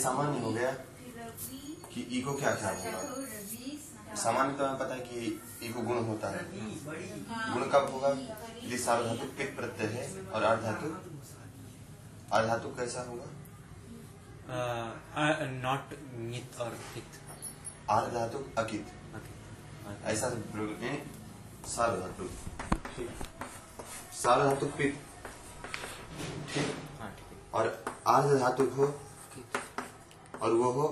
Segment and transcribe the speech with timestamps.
[0.00, 0.70] सामान्य हो गया।
[1.92, 5.98] कि ई को क्या ख्याल होगा सामान्य तो हमें पता है कि ई को गुण
[6.04, 6.42] होता है।
[7.52, 8.08] गुण कब होगा?
[8.08, 10.88] यदि सार्वधातु पित प्रत्यय है और अर्धातु
[12.32, 13.28] अर्धातु कैसा होगा?
[15.58, 15.94] नॉट
[16.30, 17.20] नित और हित
[17.90, 18.86] अर्धातु अकित।
[20.04, 20.28] ऐसा
[21.68, 22.28] सार्वधातु
[24.16, 24.94] सार्वधातु पित
[26.52, 27.12] ठीक। हाँ
[27.54, 27.66] और
[28.06, 28.86] अर्ध धातु हो?
[30.42, 30.86] और वो हो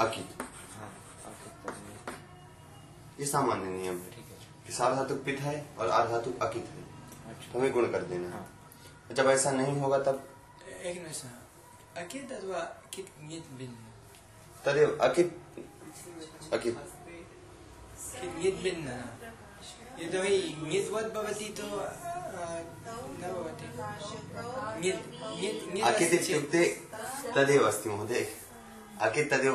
[0.00, 0.42] अकित
[0.72, 0.90] हाँ।
[1.26, 6.82] अकित। ये सामान्य नियम है। ठीक है कि सार्वधातु पित है और धातु अकित है।
[7.30, 8.46] अच्छा। तो हमें गुण कर देना हाँ।
[9.08, 10.24] है। जब ऐसा नहीं होगा तब?
[10.82, 10.98] एक
[11.96, 12.60] अकित अथवा
[12.94, 13.76] कित नियत भिन्न
[14.64, 15.28] तदेव अकित
[16.52, 16.76] अकित।
[18.12, 18.56] कित नियत
[20.62, 21.72] नियतवत् भवति तो न
[23.22, 23.66] भवति।
[24.80, 25.00] नियत
[25.40, 26.62] नियत नियत अकित इत्युक्ते
[27.36, 28.26] तदेव अस्ति महोदय।
[29.00, 29.54] अकित तदेव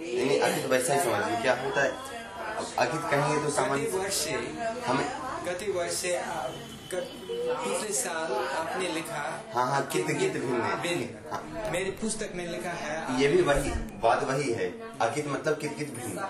[0.00, 1.90] नहीं अकित वैसा ही समझ लीजिए क्या होता है?
[2.78, 4.30] अकित कहेंगे तो सामान्य वर्षे
[4.86, 5.06] हमें
[5.46, 9.22] गति वर्षे आ, गत- पिछले साल आपने लिखा।
[9.54, 13.42] हाँ हाँ कित कित भिन्न है भिन्न हाँ। मेरी पुस्तक में लिखा है। ये भी
[13.42, 13.70] वही
[14.02, 14.68] बात वही है।
[15.00, 16.26] अकित मतलब कित कित भिन्न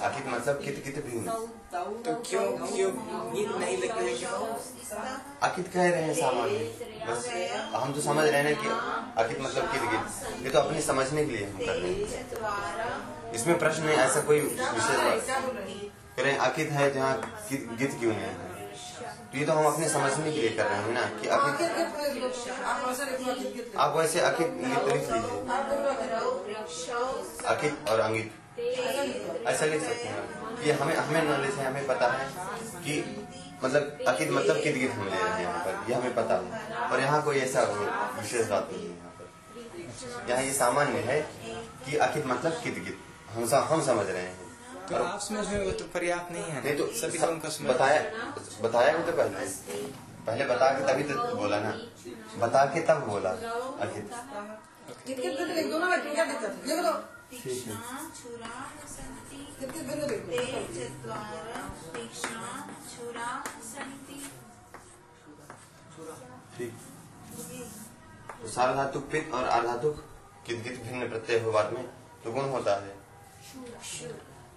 [0.00, 1.32] अकित मतलब कित कित भिन्न
[2.04, 2.90] तो क्यों क्यों
[3.32, 4.38] नियत नहीं लिख रहे क्यों?
[5.42, 6.58] अकित कह रहे हैं सामान्य।
[7.08, 7.28] बस
[7.74, 8.68] हम तो समझ रहे हैं कि
[9.22, 13.58] अकित मतलब कित कित। ये तो अपने समझने के लिए हम कर रहे हैं। इसमें
[13.58, 17.14] प्रश्न है ऐसा कोई विशेष बात। हैं अकित है जहाँ
[17.52, 18.50] गीत क्यों नहीं है?
[19.32, 21.60] तो ये तो हम अपने समझने के लिए कर रहे हैं ना कि अकित
[23.76, 25.20] आप वैसे अकित लिख लीजिए।
[27.52, 28.28] अकित और अंगित
[29.46, 30.20] ऐसा लिख सकते हैं।
[30.66, 32.26] ये हमें हमें नॉलेज है हमें पता है
[32.84, 32.98] कि
[33.64, 36.90] मतलब अकित मतलब कित गित हम ले रहे हैं यहाँ पर। ये हमें पता है।
[36.90, 37.62] और यहाँ कोई ऐसा
[38.20, 41.20] विशेष बात नहीं है यहाँ पर। यहाँ ये सामान्य है
[41.86, 42.98] कि अकित मतलब कित गित
[43.30, 44.41] हम हम समझ रहे हैं।
[45.04, 47.68] आप समझ में वो तो पर्याप्त नहीं है। नहीं तो सभी सब- लोगों का समझ
[47.68, 49.46] बताया बताया भी तो पहले।
[50.26, 51.70] पहले बता के तभी तो बोला ना।
[52.38, 53.42] बता के तब बोला लिख
[56.82, 56.92] दो
[66.58, 66.72] ठीक
[68.42, 70.04] तो सार्वधातुक पित और अर्धातुक
[70.46, 71.88] कित कित भिन्न प्रत्यय हो बाद में?
[72.24, 72.94] तो गुण होता है?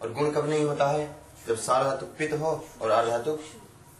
[0.02, 1.06] और गुण कब नहीं होता है?
[1.48, 2.52] जब सार्वधातुक पित हो
[2.82, 3.40] और अर्धातुक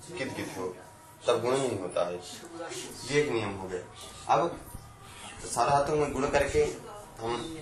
[0.10, 0.74] कित कित हो,
[1.22, 4.60] तब गुण नहीं होता है। ये एक नियम हो गया। अब
[5.46, 6.64] सार्वधातुक में गुण करके
[7.20, 7.58] हम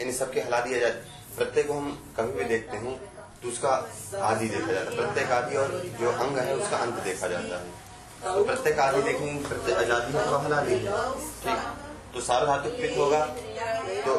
[0.00, 0.90] इन सबके हला दिया जाए।
[1.36, 2.96] प्रत्यय को हम कभी भी देखते हैं
[3.42, 3.70] तो उसका
[4.22, 7.80] आदि देखा जाता है। प्रत्येक आदि और जो अंग है उसका अंत देखा जाता है।
[8.24, 10.84] तो प्रत्येक आदि देखेंगे, प्रत्येक आज़ादी है तो हला ठीक?
[12.14, 13.24] तो सार्वधातुक पित होगा
[14.04, 14.14] तो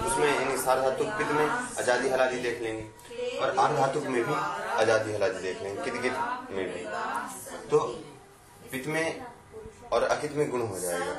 [0.00, 4.34] उसमें यानी सार्वधातुक पित में आज़ादी हलादी देख लेंगे। और अर्धातुक में भी
[4.74, 6.12] आज़ादी हलादी देख लेंगे, कित कित
[6.50, 6.84] में भी।
[7.70, 7.78] तो
[8.72, 9.26] पित में
[9.92, 11.12] और अकित में गुण हो जाएगा।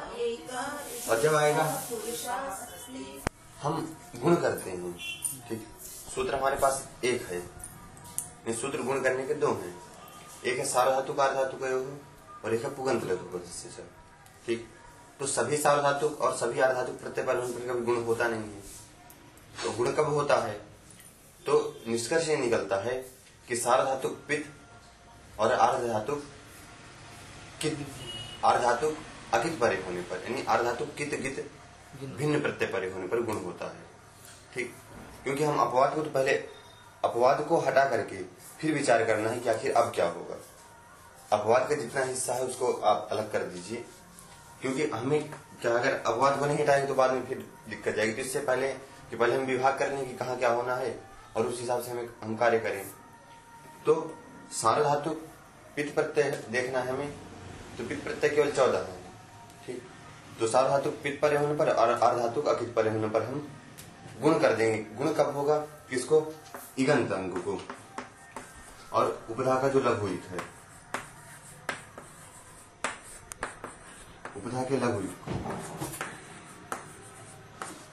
[1.10, 1.64] और जब आएगा,
[3.62, 4.94] हम गुण करते हैं।
[5.50, 5.68] ठीक,
[6.10, 9.76] सूत्र हमारे पास एक है। सूत्र गुण करने के दो हैं।
[10.44, 13.84] एक है सार्वधातु का अर्धातु का योग और एक है पुगंत लघु पदस्य से
[14.46, 14.68] ठीक
[15.19, 18.62] तो सभी सार्वधातुक और सभी अर्धातुक प्रत्यय पर कभी गुण होता नहीं है।
[19.63, 20.53] तो गुण कब होता है?
[21.46, 22.94] तो निष्कर्ष ये निकलता है
[23.47, 24.46] कि सार्वधातुक पित
[25.40, 26.24] और अर्धातुक
[27.62, 27.85] कित
[28.46, 28.97] अर्धातुक
[29.34, 31.51] अकित परे होने पर, यानी अर्धातुक कित गित
[32.03, 33.84] भिन्न प्रत्यय परे होने पर गुण होता है।
[34.53, 34.74] ठीक?
[35.24, 36.34] क्योंकि हम अपवाद को तो पहले
[37.03, 38.24] अपवाद को हटा करके
[38.59, 40.36] फिर विचार करना है कि आखिर अब क्या होगा।
[41.38, 43.86] अपवाद का जितना हिस्सा है उसको आप अलग कर दीजिए।
[44.62, 45.30] क्योंकि हमें
[45.62, 48.72] क्या अगर अपवाद को नहीं हटाएँगे तो बाद में फिर दिक्कत जाएगी। तो इससे पहले
[49.09, 51.00] कि पहले हम विभाग कर लें कि कहाँ क्या होना है
[51.36, 52.86] और उस हिसाब से हमें हम कार्य करें।
[53.86, 53.96] तो
[54.52, 55.09] सार्वधातु
[55.75, 57.12] पित प्रत्यय देखना है हमें।
[57.78, 58.98] तो पित प्रत्यय केवल चौदह है,
[59.66, 59.81] ठीक?
[60.40, 63.48] तो सार्वधातु पित परे होने पर और अर्धातुक अकित परे होने पर हम
[64.22, 65.57] गुण कर देंगे। गुण कब होगा?
[65.57, 66.34] किसको?
[66.80, 67.62] इगंत अंग को।
[68.94, 70.59] और उपधा का जो लघु है।
[74.39, 75.33] उपधा के लघु को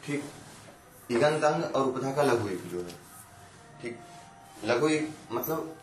[0.07, 0.25] ठीक।
[1.11, 2.95] इगंत अंग और उपधा का लघु इत जो है।
[3.83, 3.99] ठीक।
[4.65, 5.77] लघु इत मतलब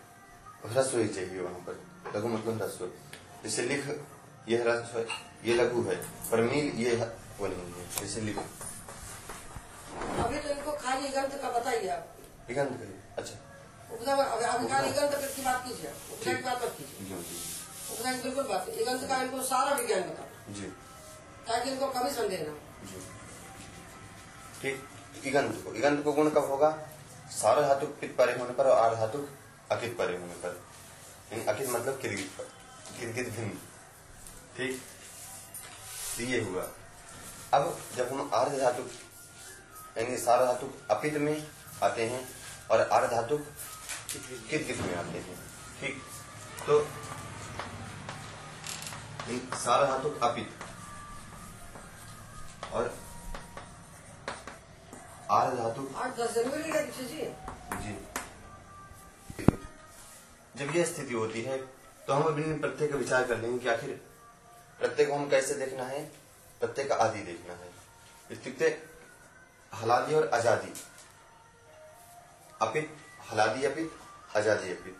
[0.65, 1.83] ह्रस्व ही चाहिए वहाँ पर।
[2.15, 2.85] लघु मतलब ह्रस्व।
[3.43, 3.87] जैसे लिख
[4.49, 5.05] ये ह्रस्व है
[5.45, 5.95] ये लघु है।
[6.31, 6.95] पर मील ये
[7.39, 12.07] वो नहीं है। जैसे लिख। अभी तो इनको खाली गंध का बताइए आप
[12.49, 13.35] इगंत करिए अच्छा।
[13.95, 17.17] उपदा अभी खाली की बात कीजिए। उपदा की बात मत कीजिए।
[18.03, 20.67] की बिल्कुल बात गंध का इनको सारा विज्ञान बता जी।
[21.47, 22.53] ताकि इनको कभी संदेह ना
[22.83, 23.01] जी।
[24.61, 24.83] ठीक
[25.65, 26.69] को इगंत को गुण कब होगा?
[27.31, 29.27] सार धातु पित परे होने पर और आर धातु
[29.71, 30.61] अकित परे होने पर।
[31.47, 32.43] अकित मतलब किरगित पर।
[32.99, 33.57] किरगित भिन्न।
[34.57, 34.81] ठीक?
[36.17, 36.67] तो ये हुआ।
[37.53, 38.83] अब जब हम आर्ध धातु
[39.97, 41.47] यानी सार धातु अपित में
[41.83, 42.27] आते हैं
[42.71, 45.37] और आर्ध धातु कित कित में आते हैं।
[45.81, 46.01] ठीक?
[46.67, 46.79] तो
[49.25, 50.49] सार धातु अपित
[52.73, 52.93] और
[55.31, 55.81] आर्ध धातु
[57.03, 57.93] जी?
[60.55, 61.57] जब यह स्थिति होती है
[62.07, 63.89] तो हम विभिन्न प्रत्यय का विचार कर लेंगे कि आखिर
[64.79, 66.03] प्रत्यय को हम कैसे देखना है?
[66.61, 67.69] प्रत्यय का आदि देखना है।
[68.29, 68.67] इत्युक्ते
[69.71, 70.73] हलादी और आज़ादी।
[72.61, 72.97] अपित
[73.31, 73.91] हलादी अपित
[74.37, 74.97] आज़ादी अपित।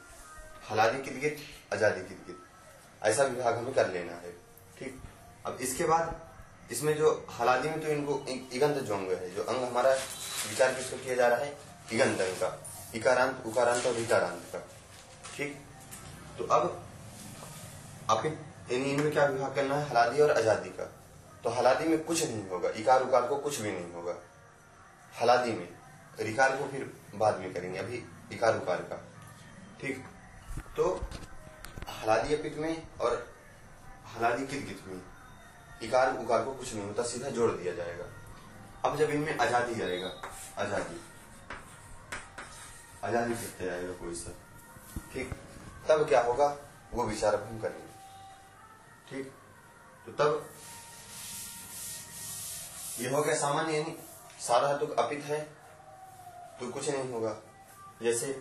[0.71, 1.37] हलादी किदगित
[1.73, 2.42] आज़ादी किदगित
[3.03, 4.31] ऐसा विभाग हमें कर लेना है,
[4.79, 4.99] ठीक?
[5.45, 6.21] अब इसके बाद
[6.71, 10.97] इसमें जो हलादी में तो इनको इगंत जो अंग है, जो अंग हमारा विचार किसको
[10.97, 11.57] किया जा रहा है?
[11.93, 12.59] इगंत अंग का।
[12.95, 14.59] इकारांत, उकारांत और विकारांत का,
[15.37, 15.57] ठीक?
[16.37, 16.81] तो अब
[18.71, 19.89] यानी इनमें क्या विभाग करना है?
[19.89, 20.83] हलादी और आज़ादी का।
[21.43, 24.15] तो हलादी में कुछ नहीं होगा, इकार उकार को कुछ भी नहीं होगा।
[25.13, 25.67] हलादी में,
[26.19, 28.95] रिकार को फिर बाद में करेंगे, अभी इकार उकार का,
[29.81, 30.03] ठीक?
[30.77, 30.85] तो
[32.03, 33.11] हलादी अपित में और
[34.07, 35.01] हलादी कित में।
[35.83, 38.05] इकार उकार को कुछ नहीं होता, सीधा जोड़ दिया जाएगा।
[38.85, 40.11] अब जब इनमें आज़ादी आएगा,
[40.57, 40.99] आज़ादी।
[43.03, 44.31] आज़ादी कितने आएगा कोई सा
[45.13, 45.33] ठीक,
[45.89, 46.47] तब क्या होगा?
[46.93, 47.91] वो विचार अब हम करेंगे।
[49.09, 49.31] ठीक
[50.05, 50.49] तो तब
[52.99, 53.97] ये हो गया सामान्य, यानी
[54.39, 55.39] सारा तो अपित है
[56.59, 57.35] तो कुछ नहीं होगा।
[58.01, 58.31] जैसे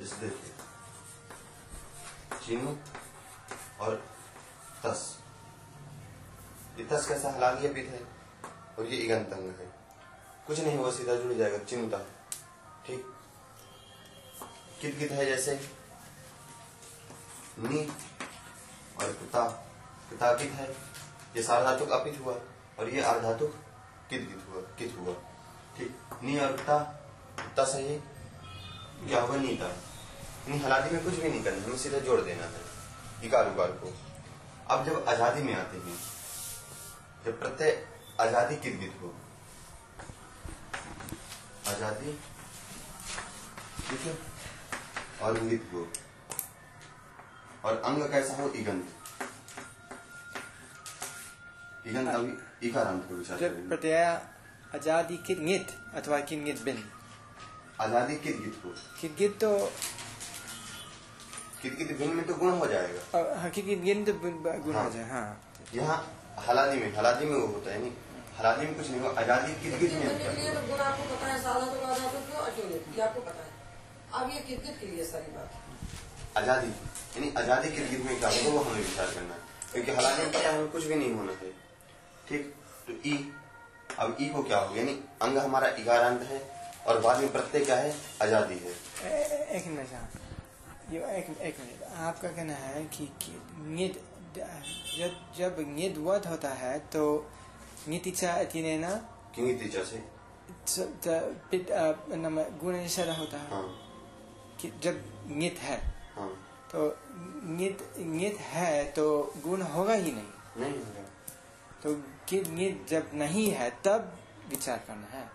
[0.00, 0.52] जैसे देखिए
[2.44, 3.94] चिन्ह और
[4.84, 5.00] तस।
[6.78, 8.00] ये तस कैसा हलादी अपित है
[8.78, 9.66] और ये इगंत अंग है।
[10.46, 11.98] कुछ नहीं होगा, सीधा जुड़ जाएगा चिंता
[12.86, 13.04] ठीक?
[14.80, 15.54] कित कित है जैसे?
[17.58, 17.84] नी
[19.00, 19.42] और पिता।
[20.10, 20.70] पिता कित है?
[21.36, 22.34] ये सार्धातुक अपित हुआ
[22.78, 23.54] और ये अर्धातुक
[24.10, 25.14] कित कित हुआ कित हुआ।
[25.76, 25.96] ठीक?
[26.22, 26.78] नी और पिता।
[27.36, 28.02] पिता से ये
[29.08, 29.68] क्या होगा नीता
[30.48, 33.92] नी हलादी में कुछ भी नहीं करना हमें सीधा जोड़ देना है इकार उकार को।
[34.70, 35.96] अब जब आज़ादी में आते हैं
[37.24, 37.72] जब प्रत्यय
[38.20, 39.14] आज़ादी कित हो
[41.70, 42.12] आज़ादी
[43.88, 44.14] ठीक है
[45.22, 45.86] और इंगित को
[47.64, 48.86] और अंग कैसा हो इगंत।
[51.86, 54.04] इगंत अभी इकारांत को विचार प्रत्यय
[54.74, 56.84] आज़ादी कित अथवा किन्गित बिन।
[57.80, 59.50] आज़ादी कित गित को। किन्गित तो
[61.62, 63.00] कित भिन्न में तो गुण हो जाएगा।
[63.38, 65.28] हाँ तो गुण हो हाँ। जाए हाँ।
[65.74, 65.96] यहाँ
[66.46, 67.92] हलादी में हलादी में वो होता है नहीं।
[68.38, 71.40] हलादी में कुछ नहीं होगा आज़ादी कित में होता है। तो गुण आपको पता है
[71.42, 73.50] सादा तो आधा क्यों अचूल ये आपको पता है।
[74.14, 75.50] अब ये कित के लिए सारी बात?
[76.38, 76.68] आज़ादी
[77.16, 79.40] यानी आज़ादी कित में क्या होगा वो हमें विचार करना है।
[79.72, 81.50] क्योंकि हलादी में पता है कुछ भी नहीं होना है।
[82.28, 82.54] ठीक?
[82.86, 83.14] तो ई
[83.98, 86.40] अब ई को क्या होगा यानी अंग हमारा इकारांत है
[86.86, 87.94] और बाद में प्रत्यय क्या है?
[88.22, 88.72] आज़ादी है।
[89.56, 89.88] एक मिनट
[90.90, 94.02] ये एक एक मिनट। आपका कहना है कि, कि निद
[94.98, 97.30] जब जब निद वध होता है तो
[97.88, 98.94] नितिचा अतिनेना
[99.34, 100.08] किंगी तीचा से?
[100.66, 103.86] स- त- पित- नाम गुण निषेध होता है। हाँ।
[104.60, 106.98] कि जब नित है। हाँ। तो
[107.46, 110.24] नित नित है तो गुण होगा ही नहीं।
[110.56, 111.06] नहीं होगा।
[111.82, 111.94] तो
[112.28, 114.18] कि नित जब नहीं है तब
[114.48, 115.30] विचार करना है।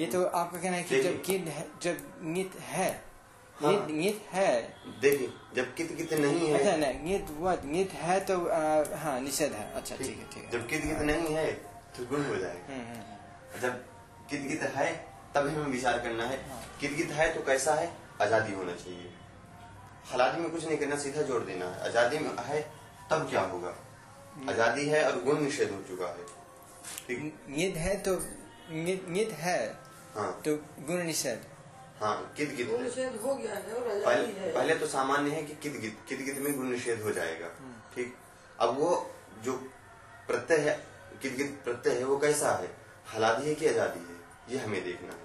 [0.00, 3.13] ये तो आपका कहना है कि जब। किद है जब नित है
[3.56, 4.50] हाँ। नित नित है।
[5.00, 8.60] देखिए जब कित कित नहीं अच्छा है नहीं नित वध नित है तो आ,
[8.98, 11.46] हाँ निषेध है। अच्छा ठीक है ठीक है। जब कित कित नहीं है
[11.96, 13.84] तो गुण हो जाएगा। हम्म, हम्म, हम्म। जब
[14.30, 14.92] कित कित है
[15.34, 17.92] तभी हमें विचार करना है। हाँ। कित कित है तो कैसा है?
[18.22, 19.10] आज़ादी होना चाहिए।
[20.12, 22.60] हलादी में कुछ नहीं करना सीधा जोड़ देना है। आज़ादी में है
[23.10, 23.74] तब क्या होगा?
[24.50, 27.16] आज़ादी है और गुण निषेध हो चुका है।
[27.48, 28.14] नित है तो
[28.70, 29.58] नित है
[30.14, 30.56] हाँ। तो
[30.86, 31.46] गुण निषेध।
[32.00, 35.42] हाँ कित कित गुण निषेध हो गया है और पहले है। पहले तो सामान्य है
[35.44, 37.48] कि कित गित कित गित में गुण निषेध हो जाएगा
[37.94, 38.14] ठीक?
[38.60, 38.90] अब वो
[39.44, 39.52] जो
[40.28, 40.74] प्रत्यय है
[41.22, 42.70] कित गित प्रत्यय है वो कैसा है?
[43.14, 44.16] हलादी है कि आज़ादी है?
[44.50, 45.22] ये हमें देखना है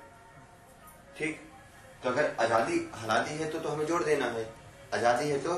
[1.18, 1.42] ठीक?
[2.04, 4.48] तो अगर आज़ादी हलादी है तो तो हमें जोड़ देना है।
[4.94, 5.58] आज़ादी है तो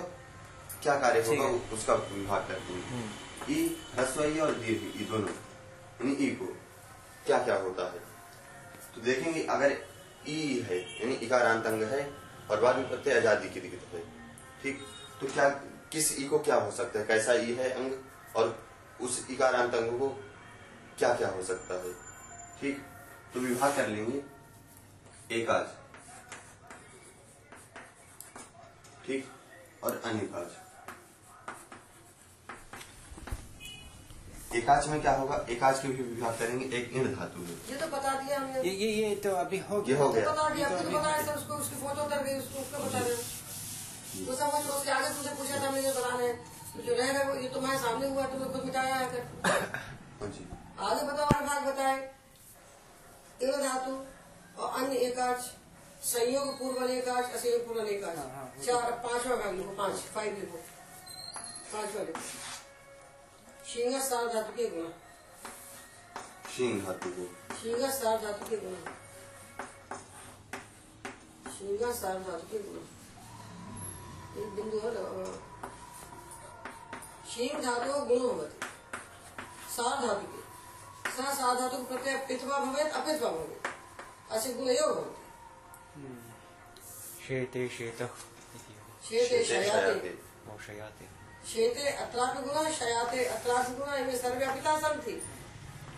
[0.83, 1.45] क्या कार्य होगा?
[1.75, 3.03] उसका विभाग करते हैं
[3.49, 3.59] ई
[3.95, 6.45] ह्रस्व ई और दीर्घ ई दोनों। ई को
[7.25, 7.99] क्या क्या होता है?
[8.95, 9.77] तो देखेंगे अगर
[10.29, 12.01] ई है यानी इकारांत अंग है
[12.51, 14.01] और बाद में प्रत्यय आज़ादी की दिक्कत है।
[14.63, 14.79] ठीक
[15.21, 15.49] तो क्या,
[15.91, 17.05] किस ई को क्या हो सकता है?
[17.05, 17.91] कैसा ई है अंग
[18.35, 18.57] और
[19.01, 20.07] उस इकारांत अंग को
[20.99, 21.93] क्या क्या हो सकता है?
[22.61, 22.81] ठीक
[23.33, 24.23] तो विवाह कर लेंगे।
[25.35, 25.65] एकाज
[29.05, 29.25] ठीक,
[29.83, 30.47] और अनिकाज
[34.55, 35.35] एकाच में क्या होगा?
[35.49, 38.73] एकाच के भी विभाग करेंगे एक इंड धातु है ये तो बता दिया हमने। ये
[38.75, 40.97] ये ये तो अभी हो ये गया। हो तो गया बता दिया ये तो तो
[40.97, 43.21] बताया सर उसको उसकी फ़ोटो उतर गई उसको उसको बता रहे हो
[44.25, 46.27] तो सब वो उसके आगे तुझे पूछा था मुझे बताने
[46.73, 51.01] तो जो रहेगा वो ये तुम्हारे सामने हुआ तुमने खुद मिटाया है कर हाँ आगे
[51.07, 51.97] बताओ और भाग बताए।
[53.47, 53.93] एव धातु
[54.61, 55.49] और अन्य एकाच
[56.05, 60.57] संयोग पूर्व एकाच असंयोग पूर्व एकाच। हाँ, हाँ, चार पांचवा भाग लिखो पाँच फाइव लिखो
[61.73, 62.19] पांचवा लिखो
[63.71, 64.87] शिंग सार धातु के गुण।
[66.51, 67.25] शीन धातु को
[67.55, 68.73] शिंग सार धातु के गुण।
[71.51, 72.81] शिंग सार धातु के गुण।
[74.41, 74.91] एक बिंदु है
[77.31, 78.67] शिंग धातु गुण होती
[79.75, 80.41] सार धातु के।
[81.11, 83.67] सा सा धातु प्रत्यय पित्वा भवेत् अपित्वा भवेत्।
[84.31, 85.21] अस्य गुण एव भवति
[87.27, 90.17] शेते शेतः। शेते शेते शयाते।
[90.67, 91.05] शयाते।
[91.45, 95.15] शेते अत्रापि गुण शयाते अत्रापि गुण इमे सर्व्यापिता सन्ति।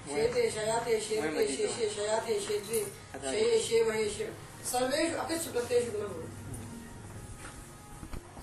[0.07, 2.79] शेते शयाते शेते शेषे शयाते शेत्रे
[3.23, 4.25] शये शेवहे शे।
[4.71, 6.31] सर्वेषु अपित्सु प्रत्ययेषु गुणः भवति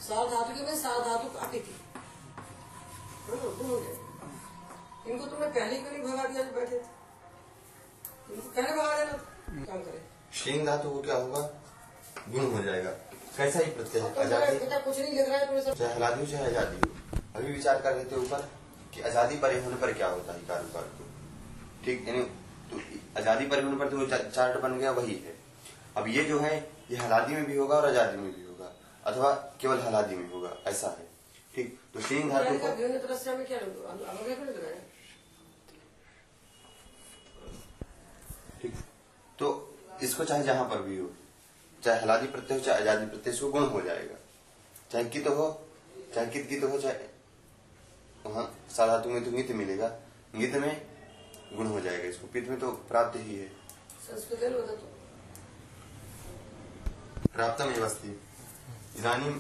[0.07, 1.75] सार धातु के में सार धातु का अपिति
[3.29, 3.77] हाँ, हो
[5.09, 6.85] इनको तुमने पहले क्यों नहीं भगा दिया जो बैठे थे?
[8.35, 10.01] इनको पहले भगा देना। काम करे।
[10.39, 11.41] शीन धातु को क्या होगा?
[12.29, 12.91] गुण हो जाएगा।
[13.41, 14.09] कैसा ही प्रत्यय है?
[14.15, 14.57] तो आज़ादी?
[14.85, 16.89] कुछ नहीं लिख रहा है चाहे हलादी हो चाहे आज़ादी हो
[17.37, 18.49] अभी विचार कर रहे थे ऊपर
[18.95, 21.05] कि आज़ादी परे होने पर क्या होता है कार उकार को
[21.85, 22.23] ठीक यानी
[22.71, 22.81] तो
[23.21, 25.35] आज़ादी परे होने पर तो चार्ट बन गया वही है।
[25.97, 26.55] अब ये जो है
[26.91, 28.73] ये हलादी में भी होगा और आज़ादी में भी होगा
[29.07, 31.07] अथवा केवल हलादी में होगा ऐसा है।
[31.55, 32.69] ठीक तो शीन धातु को
[38.63, 38.75] ठीक
[39.39, 39.49] तो
[40.03, 41.07] इसको चाहे जहाँ पर भी हो
[41.83, 44.17] चाहे हलादी प्रत्यय हो चाहे आज़ादी प्रत्यय से गुण हो जाएगा।
[44.93, 45.47] चाहे कित हो
[46.15, 47.09] चाहे कित गीत हो चाहे
[48.25, 49.89] वहाँ साधातु में तो गीत मिलेगा।
[50.37, 50.87] गीत में
[51.57, 53.47] गुण हो जाएगा इसको। पित में तो प्राप्त ही है।
[54.01, 54.87] संस्कृत में होता तो।
[57.33, 58.09] प्राप्तम अस्ति
[58.99, 59.31] इदानीं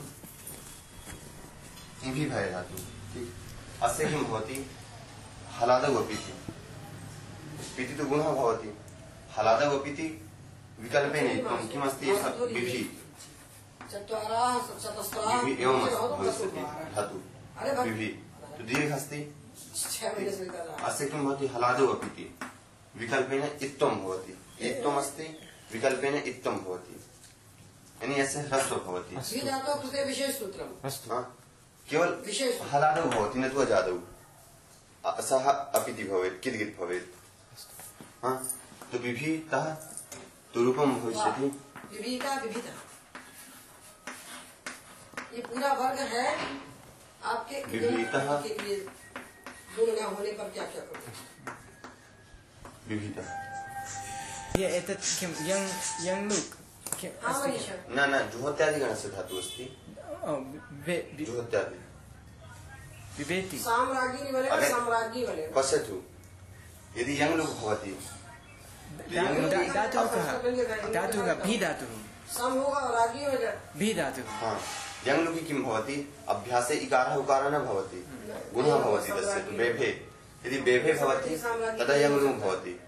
[2.11, 2.77] इभि भय धातु
[3.15, 4.67] ठीक। अस्य किं भवति?
[5.53, 6.33] हलादौ अपीति
[7.77, 8.75] पीति तु गुणः भवति।
[9.37, 10.07] हलादौ अपीति
[10.81, 11.27] विकल्पेन
[11.69, 12.13] किमस्ति
[12.51, 12.83] विभि
[15.59, 15.81] एवम्
[16.13, 16.63] भविष्यति
[16.95, 18.07] धातु विभि
[18.53, 19.21] तो दीर्घ अस्ति
[19.77, 22.31] छह महीने से कर रहा अस्य किं भवति हलादौ अपीति
[22.95, 24.37] विकल्पेन इत्त्वं भवति
[24.69, 25.27] इत्त्वम् अस्ति
[25.73, 27.01] विकल्पेन इत्त्वं भवति
[28.01, 31.23] यानी अस्य ह्रस्व भवति द्वि धातोः कृते विशेष सूत्रम् अस्तु
[31.87, 32.11] केवल
[32.73, 33.99] हलादौ भवति न तु अजादौ
[35.25, 37.19] सः अपिति भवेत् किद्गित् भवेत्
[38.25, 38.37] हाँ,
[38.93, 39.67] तो विभितः
[40.57, 41.61] रूपं भविष्यति
[41.97, 42.73] विभिता विभिता
[45.35, 46.59] ये पूरा वर्ग है।
[47.25, 48.77] आपके विभितः। के लिए
[49.79, 51.31] गुण न होने पर क्या क्या करोगे?
[52.89, 53.51] विभितः
[54.61, 55.29] ये एतत् किं?
[55.29, 55.69] यङ्
[56.07, 56.57] यङ् लुक्
[57.25, 61.81] हाँ अस्ति न न जुहोत्यादिगणस्य धातुः अस्ति। वि- वि- जुहोत्यादि।
[63.19, 66.03] विभेति साम्राज्ञी अरे। साम्राज्ञी बने पश्यतु।
[67.01, 67.99] यदि यङ् लुक् भवति
[69.15, 71.97] धातुः कः धातुः कः भी धातुः हो
[73.79, 74.59] भी धातुः हाँ
[75.07, 75.97] यङ् लुकि किं भवति
[76.29, 78.05] अभ्यासे इकारः उकारः न भवति
[78.55, 79.89] गुणः भवति तस्य तु बेभे
[80.47, 81.37] यदि बेभे भवति
[81.81, 82.79] तदा यङ् लुक् भवति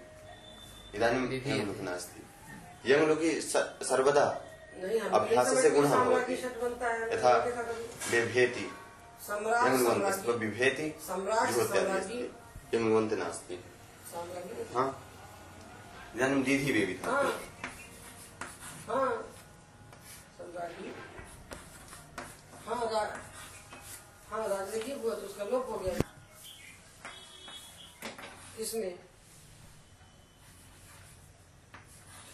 [0.95, 1.39] इदानीं
[1.83, 2.21] नास्ति
[3.85, 4.25] सर्वदा
[5.13, 6.49] अभ्यास से गुणः भवति है
[7.13, 7.37] यथा
[8.11, 8.69] बेभेति
[9.25, 10.33] तो
[13.15, 13.59] नास्ति
[14.23, 15.02] साम्राज्ञी
[16.13, 17.23] हाँ इदानीं दीधि बेबि हाँ।
[18.87, 19.11] हाँ।
[22.67, 23.01] हाँ रा
[24.31, 24.47] हाँ
[24.93, 25.93] हुआ तो उसका लोप हो गया।
[28.59, 28.91] इसमें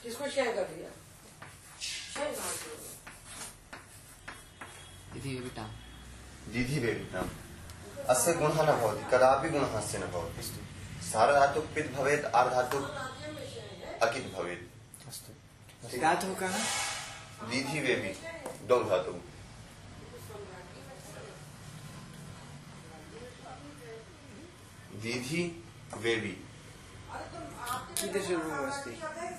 [0.03, 0.89] किसको क्षय कर दिया?
[1.79, 2.53] क्षय कहाँ
[6.53, 7.29] दीधि बेबिताम्
[8.09, 10.43] अस्य गुणः न भवति कदापि गुणः अस्य न भवति
[11.11, 13.08] सारधातुः पित् भवेत् आर्धातुः
[14.07, 16.57] अकित् भवेत् अस्तु। धातुः कः?
[17.49, 18.11] दीधि वेबि
[18.67, 19.17] द्वौ धातुः
[25.03, 25.43] दीधि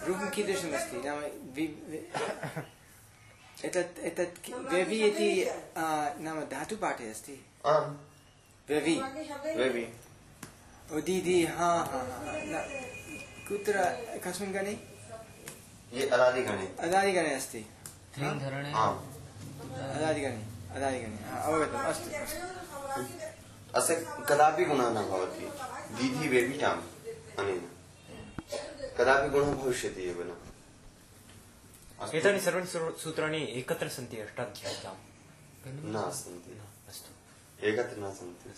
[0.08, 1.18] रूपं कीदृशमस्ति नाम
[1.56, 2.04] वि- वि-
[3.66, 4.38] एतत् एतत्
[5.08, 5.28] इति
[6.24, 7.36] नाम धातुपाठे अस्ति।
[8.68, 8.94] ही
[9.58, 9.84] वेबि
[10.92, 12.64] ओ दीदी हाँ हाँ हाँ
[13.50, 13.74] कुत्र
[14.24, 14.72] कस्मिन् गणे?
[15.92, 18.98] ये अदादिगणे अदादिगणे अस्ति। आम्
[19.96, 20.42] अदादिगणे
[20.76, 22.08] अदादिगणे अवगतम् अस्तु।
[23.74, 23.96] अस्य
[24.28, 25.46] कदापि गुणः न भवति।
[25.94, 26.82] दीधि वेपिटाम्
[27.38, 27.64] अनेन।
[28.98, 30.30] कदापि गुणः भविष्यति एव न।
[32.14, 32.66] एतानि सर्वाणि
[33.02, 34.94] सूत्राणि एकत्र सन्ति अष्टाध्याय्यां।
[35.66, 36.52] न सन्ति
[36.88, 37.10] अस्तु।
[37.66, 38.48] एकत्र न सन्ति।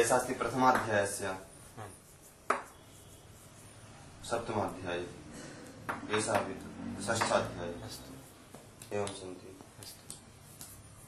[0.00, 1.53] एषा अस्ति प्रथमाध्यायस्य।
[4.30, 5.06] सप्तमाध्याये
[6.34, 6.54] अपि
[8.96, 9.43] एवं सन्ति